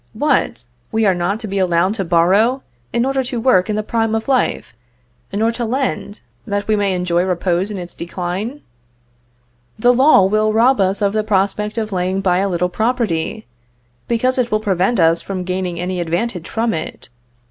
What! 0.13 0.63
we 0.91 1.05
are 1.05 1.13
not 1.13 1.39
to 1.41 1.47
be 1.47 1.59
allowed 1.59 1.93
to 1.93 2.03
borrow, 2.03 2.63
in 2.91 3.05
order 3.05 3.23
to 3.25 3.39
work 3.39 3.69
in 3.69 3.75
the 3.75 3.83
prime 3.83 4.15
of 4.15 4.27
life, 4.27 4.73
nor 5.31 5.51
to 5.51 5.63
lend, 5.63 6.21
that 6.47 6.67
we 6.67 6.75
may 6.75 6.95
enjoy 6.95 7.23
repose 7.23 7.69
in 7.69 7.77
its 7.77 7.93
decline? 7.93 8.61
The 9.77 9.93
law 9.93 10.25
will 10.25 10.53
rob 10.53 10.81
us 10.81 11.03
of 11.03 11.13
the 11.13 11.23
prospect 11.23 11.77
of 11.77 11.91
laying 11.91 12.19
by 12.19 12.39
a 12.39 12.49
little 12.49 12.67
property, 12.67 13.45
because 14.07 14.39
it 14.39 14.49
will 14.49 14.59
prevent 14.59 14.99
us 14.99 15.21
from 15.21 15.43
gaining 15.43 15.79
any 15.79 15.99
advantage 15.99 16.49
from 16.49 16.73
it. 16.73 17.09